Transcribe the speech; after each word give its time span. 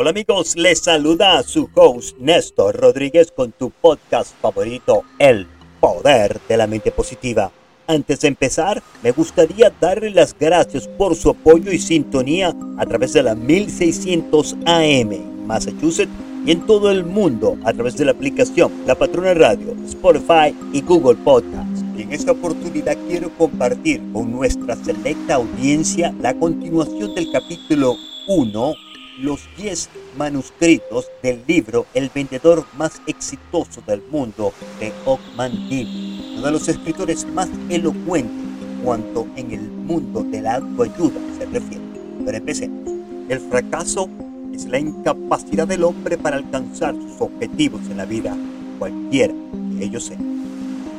Hola 0.00 0.10
amigos, 0.10 0.54
les 0.54 0.78
saluda 0.78 1.42
su 1.42 1.68
host 1.74 2.16
Néstor 2.18 2.76
Rodríguez 2.76 3.32
con 3.32 3.50
tu 3.50 3.70
podcast 3.70 4.32
favorito, 4.40 5.02
El 5.18 5.48
Poder 5.80 6.38
de 6.48 6.56
la 6.56 6.68
Mente 6.68 6.92
Positiva. 6.92 7.50
Antes 7.88 8.20
de 8.20 8.28
empezar, 8.28 8.80
me 9.02 9.10
gustaría 9.10 9.72
darle 9.80 10.10
las 10.10 10.38
gracias 10.38 10.86
por 10.86 11.16
su 11.16 11.30
apoyo 11.30 11.72
y 11.72 11.80
sintonía 11.80 12.54
a 12.78 12.86
través 12.86 13.12
de 13.12 13.24
la 13.24 13.34
1600 13.34 14.58
AM 14.66 15.46
Massachusetts 15.48 16.12
y 16.46 16.52
en 16.52 16.64
todo 16.64 16.92
el 16.92 17.04
mundo 17.04 17.58
a 17.64 17.72
través 17.72 17.96
de 17.96 18.04
la 18.04 18.12
aplicación 18.12 18.70
La 18.86 18.94
Patrona 18.94 19.34
Radio, 19.34 19.74
Spotify 19.84 20.54
y 20.72 20.80
Google 20.80 21.16
Podcasts. 21.24 21.82
Y 21.96 22.02
en 22.02 22.12
esta 22.12 22.30
oportunidad 22.30 22.96
quiero 23.08 23.30
compartir 23.36 24.00
con 24.12 24.30
nuestra 24.30 24.76
selecta 24.76 25.34
audiencia 25.34 26.14
la 26.20 26.38
continuación 26.38 27.16
del 27.16 27.32
capítulo 27.32 27.96
1 28.28 28.87
los 29.18 29.48
10 29.56 29.90
manuscritos 30.16 31.10
del 31.22 31.42
libro 31.46 31.86
El 31.94 32.10
vendedor 32.14 32.64
más 32.76 33.02
exitoso 33.06 33.82
del 33.86 34.02
mundo 34.10 34.52
de 34.78 34.92
Ockman 35.04 35.52
Hill, 35.52 36.36
uno 36.36 36.46
de 36.46 36.52
los 36.52 36.68
escritores 36.68 37.26
más 37.26 37.48
elocuentes 37.68 38.36
en 38.62 38.84
cuanto 38.84 39.26
en 39.36 39.50
el 39.50 39.62
mundo 39.62 40.22
de 40.22 40.40
la 40.40 40.54
autoayuda 40.56 41.20
se 41.38 41.46
refiere. 41.46 41.84
Pero 42.24 42.36
empecemos. 42.36 42.92
El 43.28 43.40
fracaso 43.40 44.08
es 44.54 44.66
la 44.66 44.78
incapacidad 44.78 45.66
del 45.66 45.84
hombre 45.84 46.16
para 46.16 46.36
alcanzar 46.36 46.94
sus 46.94 47.20
objetivos 47.20 47.80
en 47.90 47.96
la 47.96 48.04
vida, 48.04 48.36
cualquiera 48.78 49.34
que 49.78 49.84
ellos 49.84 50.04
sean. 50.04 50.38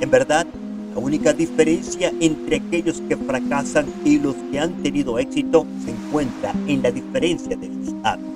En 0.02 0.12
verdad, 0.12 0.46
única 1.00 1.34
diferencia 1.34 2.12
entre 2.20 2.58
aquellos 2.58 3.02
que 3.08 3.18
fracasan 3.18 3.88
y 4.06 4.20
los 4.20 4.36
que 4.52 4.60
han 4.60 4.74
tenido 4.84 5.18
éxito 5.18 5.66
se 5.84 5.92
encuentra 5.92 6.54
en 6.68 6.84
la 6.84 6.92
diferencia 6.92 7.56
de 7.56 7.68
sus 7.68 7.96
hábitos. 8.04 8.30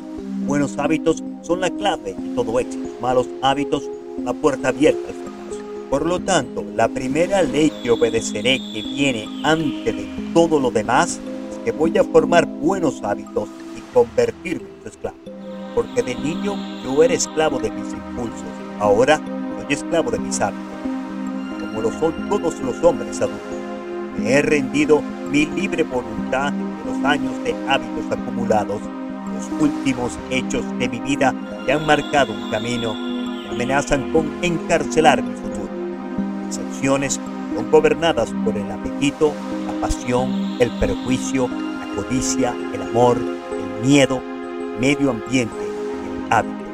Buenos 0.48 0.78
hábitos 0.78 1.24
son 1.42 1.62
la 1.62 1.70
clave 1.70 2.14
de 2.14 2.36
todo 2.36 2.60
éxito. 2.60 2.90
Malos 3.02 3.28
hábitos, 3.42 3.84
la 4.24 4.34
puerta 4.34 4.70
abierta 4.70 5.00
al 5.08 5.14
fracaso. 5.14 5.64
Por 5.90 6.06
lo 6.06 6.20
tanto, 6.20 6.66
la 6.76 6.88
primera 6.88 7.44
ley 7.44 7.72
que 7.84 7.92
obedeceré 7.92 8.60
que 8.74 8.82
viene 8.82 9.28
antes 9.44 9.96
de 9.96 10.08
todo 10.34 10.60
lo 10.60 10.72
demás 10.72 11.20
es 11.52 11.58
que 11.66 11.72
voy 11.72 11.98
a 11.98 12.04
formar 12.04 12.46
buenos 12.46 13.04
hábitos 13.04 13.50
y 13.78 13.94
convertirme 13.94 14.68
en 14.70 14.82
su 14.82 14.90
esclavo. 14.90 15.18
Porque 15.76 16.02
de 16.02 16.16
niño 16.16 16.56
yo 16.84 17.04
era 17.04 17.14
esclavo 17.14 17.60
de 17.60 17.72
mis 17.72 17.94
impulsos. 17.94 18.44
Ahora 18.80 19.18
soy 19.18 19.74
esclavo 19.74 20.12
de 20.12 20.20
mis 20.20 20.40
hábitos 20.40 20.93
lo 21.84 21.92
son 22.00 22.30
todos 22.30 22.60
los 22.62 22.82
hombres 22.82 23.22
adultos. 23.22 23.40
Me 24.18 24.32
he 24.32 24.42
rendido 24.42 25.02
mi 25.30 25.46
libre 25.46 25.84
voluntad 25.84 26.54
de 26.54 26.92
los 26.92 27.04
años 27.04 27.32
de 27.44 27.54
hábitos 27.68 28.10
acumulados. 28.10 28.82
Los 29.36 29.62
últimos 29.62 30.18
hechos 30.30 30.64
de 30.80 30.88
mi 30.88 31.00
vida 31.02 31.36
que 31.66 31.74
han 31.74 31.86
marcado 31.86 32.32
un 32.32 32.50
camino 32.50 32.94
me 32.94 33.50
amenazan 33.50 34.12
con 34.14 34.32
encarcelar 34.42 35.22
mi 35.22 35.34
futuro. 35.36 35.70
Mis 36.48 36.58
acciones 36.58 37.20
son 37.56 37.70
gobernadas 37.70 38.34
por 38.46 38.56
el 38.56 38.72
apetito, 38.72 39.34
la 39.68 39.82
pasión, 39.82 40.56
el 40.60 40.72
perjuicio, 40.80 41.50
la 41.50 41.96
codicia, 41.96 42.56
el 42.74 42.82
amor, 42.82 43.18
el 43.18 43.88
miedo, 43.88 44.22
el 44.22 44.80
medio 44.80 45.10
ambiente 45.12 45.54
y 45.60 46.26
el 46.26 46.34
hábito, 46.34 46.66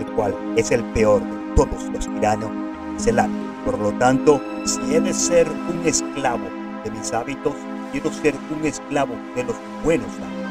el 0.00 0.06
cual 0.14 0.34
es 0.56 0.70
el 0.70 0.82
peor 0.84 1.20
de 1.20 1.54
todos 1.54 1.84
los 1.92 2.06
tiranos, 2.06 2.50
es 2.96 3.06
el 3.08 3.18
hábito. 3.18 3.43
Por 3.64 3.78
lo 3.78 3.92
tanto, 3.92 4.42
si 4.66 4.94
he 4.94 5.00
de 5.00 5.14
ser 5.14 5.48
un 5.48 5.86
esclavo 5.86 6.44
de 6.84 6.90
mis 6.90 7.12
hábitos, 7.14 7.54
quiero 7.92 8.12
ser 8.12 8.34
un 8.54 8.66
esclavo 8.66 9.14
de 9.34 9.44
los 9.44 9.56
buenos 9.82 10.08
hábitos. 10.08 10.44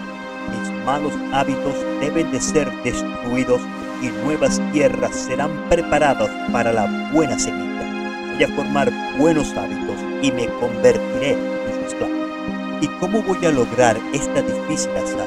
Mis 0.50 0.86
malos 0.86 1.14
hábitos 1.32 1.76
deben 2.02 2.32
de 2.32 2.42
ser 2.42 2.72
destruidos 2.82 3.62
y 4.02 4.08
nuevas 4.26 4.60
tierras 4.72 5.16
serán 5.16 5.52
preparadas 5.70 6.30
para 6.52 6.74
la 6.74 7.12
buena 7.14 7.38
semilla. 7.38 8.34
Voy 8.34 8.44
a 8.44 8.56
formar 8.56 8.92
buenos 9.20 9.54
hábitos 9.54 9.96
y 10.24 10.32
me 10.32 10.48
convertiré 10.60 11.34
en 11.34 11.74
su 11.76 11.86
esclavo. 11.86 12.14
¿Y 12.82 12.88
cómo 13.00 13.22
voy 13.22 13.46
a 13.46 13.52
lograr 13.52 13.96
esta 14.12 14.42
difícil 14.42 14.90
hazaña? 14.98 15.26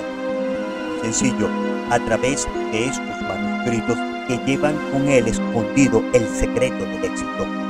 Sencillo, 1.02 1.48
a 1.90 2.00
través 2.00 2.48
de 2.72 2.86
estos 2.86 3.22
manuscritos 3.22 3.96
que 4.26 4.38
llevan 4.44 4.74
con 4.90 5.08
él 5.08 5.28
escondido 5.28 6.02
el 6.12 6.26
secreto 6.34 6.84
del 6.84 7.04
éxito 7.04 7.65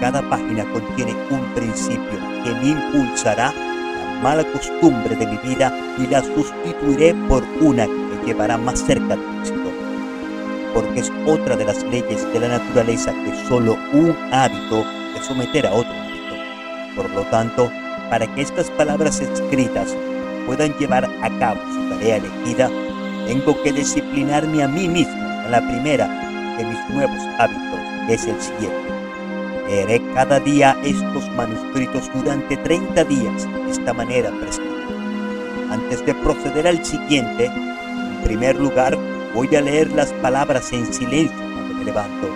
cada 0.00 0.22
página 0.28 0.64
contiene 0.72 1.14
un 1.30 1.44
principio 1.54 2.18
que 2.42 2.54
me 2.54 2.68
impulsará 2.70 3.52
la 3.52 4.20
mala 4.22 4.44
costumbre 4.44 5.16
de 5.16 5.26
mi 5.26 5.36
vida 5.38 5.72
y 5.98 6.06
la 6.06 6.22
sustituiré 6.22 7.14
por 7.28 7.42
una 7.60 7.86
que 7.86 7.92
me 7.92 8.26
llevará 8.26 8.56
más 8.56 8.80
cerca 8.80 9.16
del 9.16 9.38
éxito. 9.40 9.70
Porque 10.72 11.00
es 11.00 11.12
otra 11.26 11.56
de 11.56 11.64
las 11.64 11.82
leyes 11.84 12.32
de 12.32 12.40
la 12.40 12.48
naturaleza 12.48 13.12
que 13.12 13.48
solo 13.48 13.76
un 13.92 14.16
hábito 14.32 14.84
te 15.14 15.22
someter 15.22 15.66
a 15.66 15.72
otro 15.72 15.92
hábito. 15.92 16.34
Por 16.96 17.10
lo 17.10 17.22
tanto, 17.24 17.70
para 18.10 18.26
que 18.34 18.42
estas 18.42 18.70
palabras 18.70 19.20
escritas 19.20 19.96
puedan 20.46 20.76
llevar 20.78 21.04
a 21.04 21.38
cabo 21.38 21.60
su 21.72 21.88
tarea 21.88 22.16
elegida, 22.16 22.70
tengo 23.26 23.60
que 23.62 23.72
disciplinarme 23.72 24.62
a 24.62 24.68
mí 24.68 24.88
mismo 24.88 25.14
en 25.44 25.50
la 25.50 25.60
primera 25.60 26.06
de 26.58 26.64
mis 26.64 26.78
nuevos 26.90 27.22
hábitos, 27.38 27.80
que 28.06 28.14
es 28.14 28.26
el 28.26 28.40
siguiente 28.40 28.93
Leeré 29.68 30.02
cada 30.12 30.40
día 30.40 30.76
estos 30.84 31.28
manuscritos 31.30 32.10
durante 32.12 32.56
30 32.58 33.04
días 33.04 33.48
de 33.50 33.70
esta 33.70 33.94
manera 33.94 34.30
prescrita. 34.30 34.74
Antes 35.70 36.04
de 36.04 36.14
proceder 36.14 36.66
al 36.66 36.84
siguiente, 36.84 37.46
en 37.46 38.22
primer 38.22 38.56
lugar 38.56 38.96
voy 39.34 39.54
a 39.56 39.62
leer 39.62 39.90
las 39.92 40.12
palabras 40.14 40.70
en 40.72 40.92
silencio 40.92 41.36
cuando 41.36 41.74
me 41.74 41.84
levanto. 41.84 42.28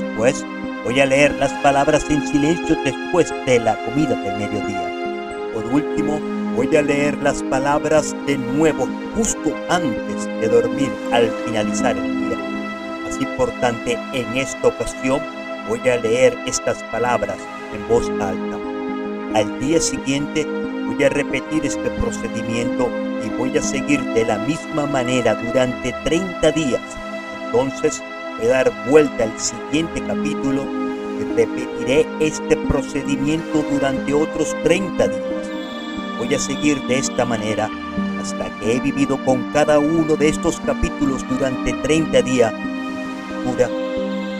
Después 0.00 0.46
voy 0.84 0.98
a 1.00 1.06
leer 1.06 1.34
las 1.34 1.52
palabras 1.62 2.06
en 2.10 2.26
silencio 2.26 2.76
después 2.84 3.32
de 3.46 3.60
la 3.60 3.76
comida 3.84 4.14
del 4.16 4.38
mediodía. 4.38 4.90
Por 5.52 5.66
último, 5.66 6.18
voy 6.56 6.74
a 6.74 6.82
leer 6.82 7.18
las 7.18 7.42
palabras 7.44 8.16
de 8.26 8.38
nuevo 8.38 8.88
justo 9.14 9.54
antes 9.68 10.26
de 10.40 10.48
dormir 10.48 10.90
al 11.12 11.30
finalizar 11.44 11.96
el 11.96 12.28
día. 12.28 12.38
Más 13.04 13.20
importante 13.20 13.98
en 14.14 14.36
esta 14.38 14.68
ocasión, 14.68 15.20
voy 15.72 15.88
a 15.88 15.96
leer 15.96 16.38
estas 16.46 16.82
palabras 16.92 17.38
en 17.72 17.88
voz 17.88 18.06
alta. 18.20 18.58
Al 19.34 19.58
día 19.58 19.80
siguiente 19.80 20.44
voy 20.44 21.02
a 21.02 21.08
repetir 21.08 21.64
este 21.64 21.88
procedimiento 21.92 22.90
y 23.24 23.30
voy 23.38 23.56
a 23.56 23.62
seguir 23.62 24.02
de 24.12 24.26
la 24.26 24.36
misma 24.40 24.84
manera 24.84 25.34
durante 25.34 25.94
30 26.04 26.52
días. 26.52 26.82
Entonces 27.46 28.02
voy 28.36 28.48
a 28.48 28.50
dar 28.50 28.72
vuelta 28.90 29.24
al 29.24 29.40
siguiente 29.40 30.02
capítulo 30.02 30.62
y 31.18 31.24
repetiré 31.36 32.06
este 32.20 32.54
procedimiento 32.68 33.64
durante 33.70 34.12
otros 34.12 34.54
30 34.64 35.08
días. 35.08 35.50
Voy 36.18 36.34
a 36.34 36.38
seguir 36.38 36.82
de 36.82 36.98
esta 36.98 37.24
manera 37.24 37.70
hasta 38.20 38.50
que 38.58 38.76
he 38.76 38.80
vivido 38.80 39.16
con 39.24 39.50
cada 39.54 39.78
uno 39.78 40.16
de 40.16 40.28
estos 40.28 40.60
capítulos 40.60 41.26
durante 41.30 41.72
30 41.72 42.20
días, 42.20 42.52
pura 43.42 43.70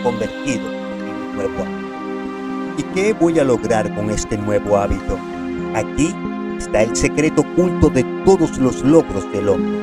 convertido 0.03 0.82
nuevo 1.33 1.65
¿Y 2.77 2.83
qué 2.95 3.13
voy 3.13 3.37
a 3.39 3.43
lograr 3.43 3.93
con 3.93 4.09
este 4.09 4.37
nuevo 4.37 4.77
hábito? 4.77 5.19
Aquí 5.75 6.13
está 6.57 6.81
el 6.81 6.95
secreto 6.95 7.41
oculto 7.41 7.89
de 7.89 8.03
todos 8.25 8.57
los 8.57 8.81
logros 8.83 9.31
del 9.31 9.49
hombre. 9.49 9.79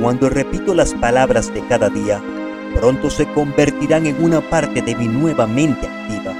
Cuando 0.00 0.28
repito 0.28 0.74
las 0.74 0.92
palabras 0.94 1.52
de 1.54 1.64
cada 1.68 1.88
día, 1.88 2.20
pronto 2.74 3.10
se 3.10 3.26
convertirán 3.32 4.06
en 4.06 4.22
una 4.22 4.40
parte 4.40 4.82
de 4.82 4.96
mi 4.96 5.06
nueva 5.06 5.46
mente 5.46 5.86
activa. 5.86 6.34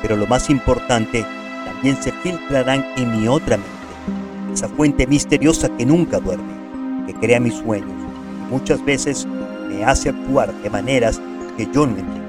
Pero 0.00 0.16
lo 0.16 0.26
más 0.26 0.50
importante, 0.50 1.24
también 1.64 2.02
se 2.02 2.10
filtrarán 2.10 2.84
en 2.96 3.20
mi 3.20 3.28
otra 3.28 3.56
mente, 3.56 4.52
esa 4.52 4.68
fuente 4.68 5.06
misteriosa 5.06 5.68
que 5.76 5.86
nunca 5.86 6.18
duerme, 6.18 7.06
que 7.06 7.14
crea 7.14 7.38
mis 7.38 7.54
sueños 7.54 7.90
y 7.90 8.50
muchas 8.50 8.84
veces 8.84 9.26
me 9.68 9.84
hace 9.84 10.08
actuar 10.08 10.52
de 10.62 10.70
maneras 10.70 11.20
que 11.56 11.66
yo 11.66 11.86
no 11.86 11.96
entiendo. 11.96 12.21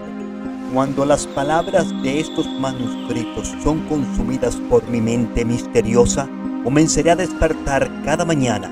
Cuando 0.73 1.05
las 1.05 1.27
palabras 1.27 1.91
de 2.01 2.19
estos 2.19 2.47
manuscritos 2.59 3.53
son 3.63 3.81
consumidas 3.81 4.55
por 4.71 4.83
mi 4.89 5.01
mente 5.01 5.45
misteriosa, 5.45 6.27
comenzaré 6.63 7.11
a 7.11 7.15
despertar 7.15 7.91
cada 8.03 8.25
mañana 8.25 8.69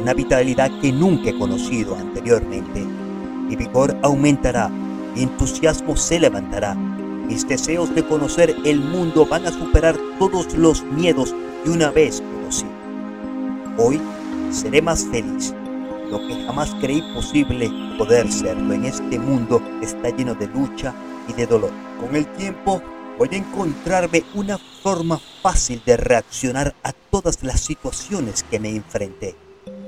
una 0.00 0.14
vitalidad 0.14 0.70
que 0.80 0.90
nunca 0.90 1.28
he 1.28 1.38
conocido 1.38 1.94
anteriormente. 1.94 2.82
Mi 3.46 3.54
vigor 3.54 3.94
aumentará, 4.00 4.70
mi 5.14 5.24
entusiasmo 5.24 5.94
se 5.94 6.20
levantará, 6.20 6.74
mis 6.74 7.46
deseos 7.46 7.94
de 7.94 8.02
conocer 8.02 8.56
el 8.64 8.80
mundo 8.80 9.26
van 9.26 9.44
a 9.44 9.52
superar 9.52 9.94
todos 10.18 10.54
los 10.54 10.82
miedos 10.84 11.34
que 11.64 11.70
una 11.70 11.90
vez 11.90 12.22
conocí. 12.32 12.64
Hoy 13.76 14.00
seré 14.50 14.80
más 14.80 15.04
feliz, 15.04 15.54
lo 16.10 16.18
que 16.26 16.46
jamás 16.46 16.74
creí 16.80 17.02
posible 17.12 17.70
poder 17.98 18.32
serlo 18.32 18.72
en 18.72 18.86
este 18.86 19.18
mundo 19.18 19.60
está 19.82 20.08
lleno 20.08 20.34
de 20.34 20.46
lucha 20.46 20.94
y 21.28 21.32
de 21.32 21.46
dolor. 21.46 21.72
Con 22.00 22.14
el 22.16 22.26
tiempo 22.34 22.82
voy 23.18 23.28
a 23.32 23.36
encontrarme 23.36 24.24
una 24.34 24.58
forma 24.58 25.20
fácil 25.42 25.82
de 25.84 25.96
reaccionar 25.96 26.74
a 26.82 26.92
todas 26.92 27.42
las 27.42 27.60
situaciones 27.60 28.42
que 28.42 28.58
me 28.58 28.70
enfrenté. 28.70 29.36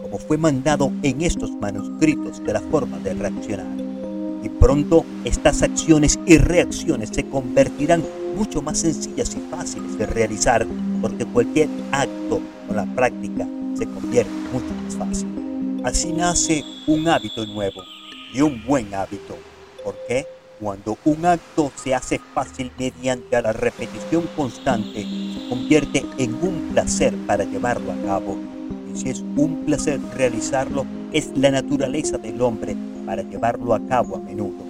como 0.03 0.19
fue 0.19 0.37
mandado 0.37 0.93
en 1.03 1.23
estos 1.23 1.51
manuscritos 1.53 2.45
de 2.45 2.53
la 2.53 2.61
forma 2.61 2.99
de 2.99 3.15
reaccionar. 3.15 3.67
Y 4.43 4.51
pronto 4.51 5.05
estas 5.25 5.63
acciones 5.63 6.19
y 6.27 6.37
reacciones 6.37 7.09
se 7.11 7.27
convertirán 7.29 8.05
mucho 8.37 8.61
más 8.61 8.81
sencillas 8.81 9.35
y 9.35 9.41
fáciles 9.51 9.97
de 9.97 10.05
realizar 10.05 10.67
porque 11.01 11.25
cualquier 11.25 11.69
acto 11.91 12.41
con 12.67 12.77
la 12.77 12.85
práctica 12.95 13.49
se 13.77 13.87
convierte 13.87 14.33
mucho 14.53 14.75
más 14.85 14.95
fácil. 14.97 15.81
Así 15.85 16.13
nace 16.13 16.63
un 16.87 17.09
hábito 17.09 17.47
nuevo 17.47 17.83
y 18.33 18.43
un 18.43 18.63
buen 18.67 18.93
hábito. 18.95 19.37
¿Por 19.83 19.95
qué? 20.07 20.27
Cuando 20.65 20.97
un 21.05 21.27
acto 21.27 21.71
se 21.75 21.95
hace 21.95 22.19
fácil 22.33 22.73
mediante 22.79 23.43
la 23.43 23.53
repetición 23.53 24.25
constante, 24.35 25.03
se 25.03 25.49
convierte 25.51 26.07
en 26.17 26.37
un 26.37 26.71
placer 26.73 27.15
para 27.27 27.45
llevarlo 27.45 27.93
a 27.93 28.07
cabo. 28.07 28.39
Y 28.91 28.99
si 28.99 29.11
es 29.11 29.21
un 29.37 29.65
placer 29.67 30.01
realizarlo, 30.17 30.87
es 31.13 31.31
la 31.37 31.51
naturaleza 31.51 32.17
del 32.17 32.41
hombre 32.41 32.75
para 33.05 33.21
llevarlo 33.21 33.75
a 33.75 33.87
cabo 33.87 34.17
a 34.17 34.21
menudo. 34.21 34.65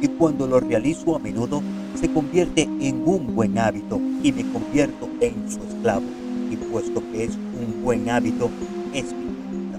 Y 0.00 0.08
cuando 0.08 0.48
lo 0.48 0.58
realizo 0.58 1.14
a 1.14 1.20
menudo, 1.20 1.62
se 1.94 2.12
convierte 2.12 2.62
en 2.80 3.04
un 3.06 3.36
buen 3.36 3.56
hábito 3.60 4.00
y 4.24 4.32
me 4.32 4.42
convierto 4.50 5.08
en 5.20 5.48
su 5.48 5.60
esclavo. 5.62 6.06
Y 6.50 6.56
puesto 6.56 7.00
que 7.12 7.22
es 7.26 7.36
un 7.36 7.84
buen 7.84 8.10
hábito, 8.10 8.50
es 8.92 9.04
mi 9.12 9.26
vida. 9.56 9.78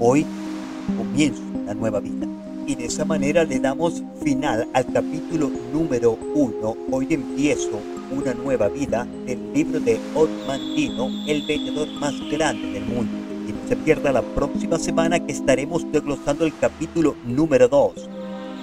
Hoy 0.00 0.26
comienzo 0.98 1.40
una 1.54 1.72
nueva 1.72 2.00
vida. 2.00 2.26
Y 2.66 2.76
de 2.76 2.86
esa 2.86 3.04
manera 3.04 3.44
le 3.44 3.58
damos 3.58 4.02
final 4.22 4.68
al 4.72 4.86
capítulo 4.92 5.50
número 5.72 6.16
uno. 6.34 6.76
Hoy 6.90 7.08
empiezo 7.10 7.80
una 8.12 8.34
nueva 8.34 8.68
vida 8.68 9.06
del 9.26 9.52
libro 9.52 9.80
de 9.80 9.98
Otman 10.14 10.60
Dino, 10.76 11.08
el 11.26 11.44
vendedor 11.46 11.88
más 12.00 12.14
grande 12.30 12.72
del 12.72 12.84
mundo. 12.84 13.12
Y 13.48 13.52
no 13.52 13.68
se 13.68 13.76
pierda 13.76 14.12
la 14.12 14.22
próxima 14.22 14.78
semana 14.78 15.18
que 15.18 15.32
estaremos 15.32 15.90
desglosando 15.90 16.44
el 16.44 16.56
capítulo 16.56 17.16
número 17.24 17.66
2. 17.66 18.08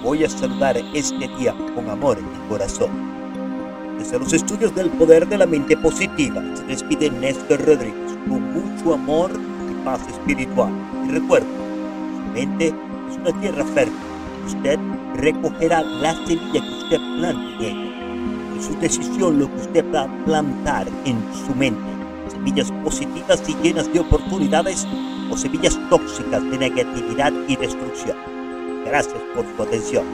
Voy 0.02 0.24
a 0.24 0.30
saludar 0.30 0.78
este 0.94 1.28
día 1.38 1.54
con 1.74 1.90
amor 1.90 2.18
en 2.18 2.24
mi 2.24 2.48
corazón. 2.48 2.90
Desde 3.98 4.18
los 4.18 4.32
estudios 4.32 4.74
del 4.74 4.88
poder 4.88 5.28
de 5.28 5.36
la 5.36 5.46
mente 5.46 5.76
positiva 5.76 6.42
se 6.56 6.64
despide 6.64 7.10
Néstor 7.10 7.66
Rodríguez 7.66 8.16
con 8.26 8.42
mucho 8.52 8.94
amor 8.94 9.30
y 9.70 9.84
paz 9.84 10.00
espiritual. 10.08 10.72
Y 11.06 11.10
recuerda, 11.10 11.46
su 11.46 12.32
mente 12.32 12.74
es 13.10 13.16
una 13.16 13.40
tierra 13.40 13.64
fértil. 13.64 13.94
Usted 14.46 14.78
recogerá 15.16 15.82
la 15.82 16.14
semilla 16.26 16.52
que 16.52 16.84
usted 16.84 16.98
plante 17.18 17.68
en. 17.68 18.58
Es 18.58 18.66
su 18.66 18.74
decisión 18.78 19.38
lo 19.38 19.48
que 19.48 19.60
usted 19.60 19.84
va 19.94 20.02
a 20.02 20.24
plantar 20.24 20.88
en 21.04 21.22
su 21.46 21.54
mente. 21.54 21.80
Semillas 22.28 22.70
positivas 22.84 23.42
y 23.48 23.54
llenas 23.62 23.92
de 23.92 24.00
oportunidades 24.00 24.86
o 25.30 25.36
semillas 25.36 25.78
tóxicas 25.88 26.42
de 26.50 26.58
negatividad 26.58 27.32
y 27.48 27.56
destrucción. 27.56 28.16
Gracias 28.84 29.20
por 29.34 29.44
su 29.56 29.62
atención. 29.62 30.04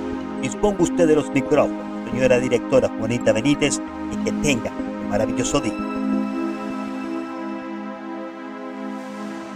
Disponga 0.42 0.82
usted 0.82 1.06
de 1.06 1.16
los 1.16 1.30
micrófonos, 1.30 2.10
señora 2.10 2.38
directora 2.38 2.90
Juanita 2.98 3.32
Benítez, 3.32 3.80
y 4.12 4.24
que 4.24 4.32
tenga 4.32 4.70
un 4.70 5.08
maravilloso 5.08 5.60
día. 5.60 5.95